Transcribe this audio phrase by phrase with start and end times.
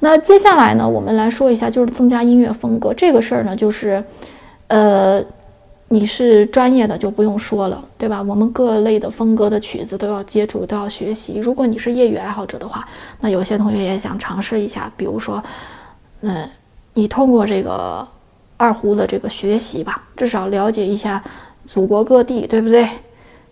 [0.00, 4.02] 那接下来呢，我们来说一下，就是增加音乐风格这个事儿呢，就是，
[4.68, 5.24] 呃，
[5.88, 8.22] 你是专业的就不用说了，对吧？
[8.22, 11.38] 我们各类的风格的曲子都要接触，都要学习。
[11.38, 12.86] 如果你是业余爱好者的话，
[13.20, 15.42] 那有些同学也想尝试一下，比如说，
[16.20, 16.48] 嗯，
[16.94, 18.06] 你通过这个
[18.56, 21.22] 二胡的这个学习吧，至少了解一下
[21.66, 22.86] 祖国各地，对不对？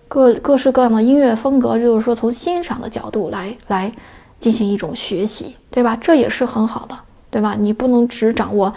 [0.06, 3.90] 各各式各样的音乐风格，就是说从欣赏的角度来来
[4.38, 5.96] 进行一种学习，对吧？
[5.96, 6.98] 这也是很好的，
[7.30, 7.54] 对吧？
[7.58, 8.74] 你不能只掌握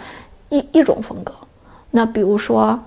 [0.48, 1.34] 一一种风格。
[1.90, 2.78] 那比如说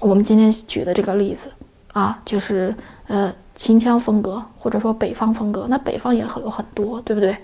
[0.00, 1.52] 我们今天举的这个例子
[1.92, 2.74] 啊，就是
[3.06, 5.66] 呃秦腔风格，或者说北方风格。
[5.68, 7.36] 那北方也很有很多，对不对？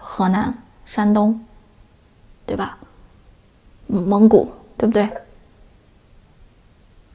[0.00, 0.52] 河南、
[0.86, 1.38] 山东，
[2.46, 2.78] 对吧？
[3.86, 5.08] 蒙古，对不对？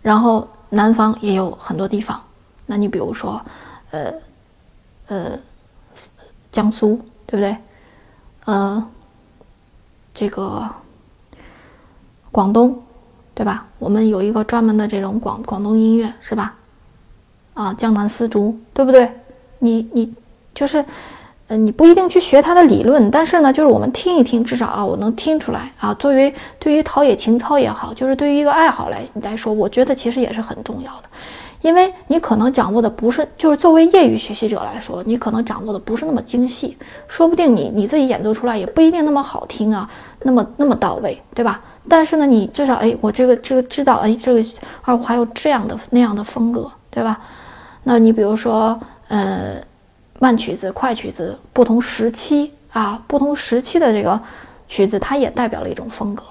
[0.02, 2.22] 然后南方也有很多地方。
[2.66, 3.42] 那你比如说，
[3.92, 4.14] 呃，
[5.08, 5.40] 呃，
[6.52, 7.56] 江苏对不对？
[8.46, 8.86] 呃，
[10.14, 10.68] 这个
[12.32, 12.82] 广东
[13.34, 13.66] 对吧？
[13.80, 16.56] 我们有一个专门的这种广广东音乐是吧？
[17.54, 19.12] 啊，江南丝竹对不对？
[19.60, 20.14] 你你
[20.54, 20.84] 就是，
[21.48, 25.94] 呃，你不一定去学它的理论，但是呢，就是我们听一听，至少啊，我能听出来啊。
[25.94, 31.10] 作为对于陶冶情操也好，就是对于一个爱好来来说，我觉得其实也是很重要的。
[31.64, 39.90] 因为你可能掌握的不是，就是作为业余学习者来说，你可能掌握的不是那么精细，说不定你你自己演奏出来也不一定那么好听啊，
[40.24, 41.62] 那么那么到位，对吧？
[41.88, 44.44] 但是呢，你至少哎，我这个这个知道哎，这个
[44.82, 47.18] 二胡还有这样的那样的风格，对吧？
[47.84, 48.78] 那你比如说，
[49.08, 49.56] 呃，
[50.20, 54.20] 慢曲子、快曲子，不同时期啊，不同时期的这个
[54.68, 56.24] 曲子，它也代表了一种风格。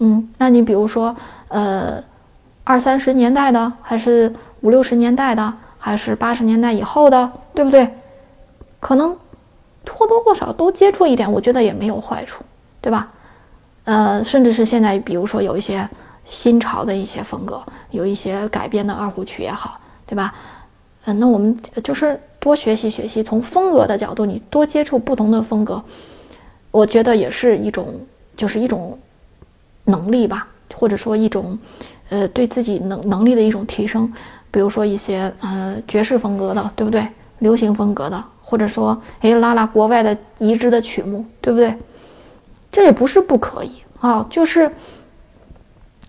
[0.00, 1.14] 嗯，那你比如说，
[1.46, 2.02] 呃。
[2.64, 7.88] 二三十年代的，还是五六十年代的，还是八十年代以后的，对不对？
[8.78, 9.16] 可能
[9.90, 12.44] 或多或少都接触一点，我觉得也没有坏处，
[12.80, 13.10] 对吧？
[13.84, 15.88] 呃，甚至是现在，比如说有一些
[16.24, 20.32] 新潮的一些风格，有一些改编的二胡曲也好，对吧？
[21.04, 25.82] 嗯，那我们就是多学习学习，从风格的角度，你多接触不同的风格，
[26.70, 27.92] 我觉得也是一种，
[28.36, 28.96] 就是一种
[29.84, 30.46] 能力吧，
[30.76, 31.58] 或者说一种。
[32.12, 34.12] 呃，对自己能能力的一种提升，
[34.50, 37.06] 比如说一些呃爵士风格的，对不对？
[37.38, 41.74] 流行风格的，或者说哎拉拉国外的移植的曲目，对不对？
[42.70, 43.70] 这也不是不可以
[44.00, 44.70] 啊，就是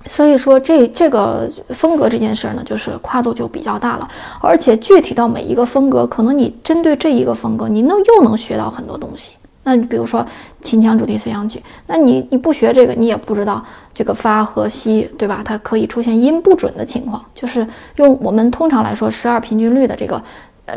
[0.05, 4.07] 所以说这这个风格这件事呢，就是跨度就比较大了，
[4.41, 9.35] 而且具体到每一个风格，可能你针对这一个风格，你能又能学到很多东西。
[9.63, 10.25] 那你比如说
[10.61, 13.63] 秦腔主题随想曲，那你你不学这个，你也不知道
[13.93, 15.41] 这个发和西，对吧？
[15.43, 17.65] 它可以出现音不准的情况，就是
[17.95, 20.21] 用我们通常来说十二平均律的这个，
[20.65, 20.75] 呃，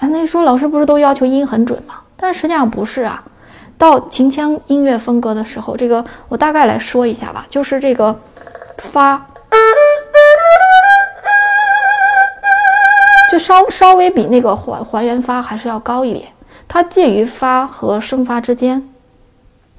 [0.00, 1.96] 那你说老师不是都要求音很准吗？
[2.16, 3.22] 但实际上不是啊。
[3.76, 8.18] 到秦腔音乐风格的时候，这个我大概来说一下吧，就是这个
[8.78, 9.24] 发，
[13.30, 16.26] 就稍稍微比那个还还原发还是要高一点。
[16.68, 18.88] 它介于发和升发之间，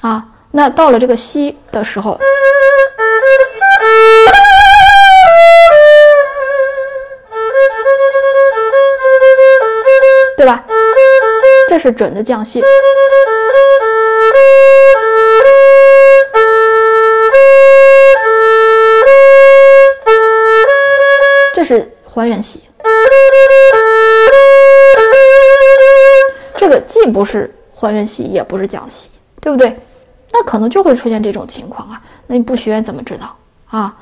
[0.01, 2.19] 啊，那到了这个西的时候，
[10.35, 10.65] 对吧？
[11.69, 12.63] 这是准的降西，
[21.53, 22.68] 这是还原西。
[26.87, 29.09] 既不是还原戏，也不是讲戏，
[29.39, 29.75] 对不对？
[30.31, 32.01] 那可能就会出现这种情况啊。
[32.27, 33.35] 那你不学怎么知道
[33.67, 33.95] 啊？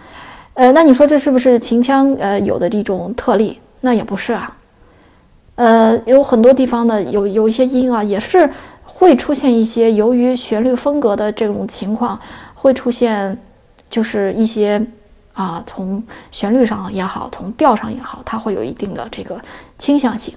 [0.56, 3.60] 呃，那你说这是不是秦腔呃有的一种特例？
[3.80, 4.58] 那也不是啊。
[5.56, 8.50] 呃，有很多地方的有有一些音啊，也是
[8.84, 12.20] 会出现一些由于旋律风格的这种情况，
[12.56, 13.38] 会出现
[13.90, 14.84] 就是一些
[15.34, 19.40] 啊，从旋律上也好，从调上也好，它会有一定的这个
[19.78, 20.34] 倾向性。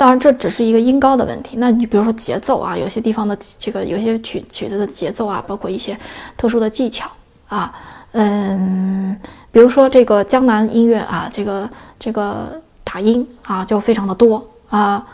[0.00, 1.58] 当然，这只是一个音高的问题。
[1.58, 5.94] 那你比如说节奏啊，有些地方的这个有些曲曲子的节奏啊，包括一些
[6.38, 7.06] 特殊的技巧
[7.50, 7.70] 啊，
[8.12, 9.14] 嗯，
[9.52, 11.68] 比如说这个江南音乐啊，这个
[11.98, 15.06] 这个打音啊，就非常的多啊。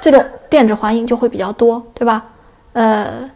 [0.00, 2.24] 这种电子环音就会比较多，对吧？
[2.72, 3.30] 呃，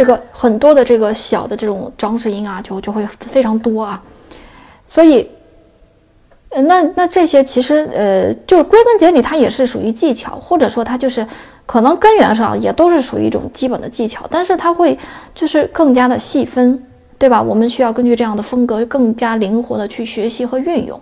[0.00, 4.02] 这个很多的这个小的这种装饰音啊，就就会非常多啊，
[4.88, 5.28] 所以，
[6.48, 11.26] 呃，那那这些其实呃，就是归根结底，它也是属于技巧，或者说它就是
[11.66, 14.98] 可能根源上也都是属于一种基本的技巧，但是它会
[15.34, 16.82] 就是更加的细分，
[17.18, 17.42] 对吧？
[17.42, 20.98] 我们需要根据这样的风格更加灵活的去学习和运用。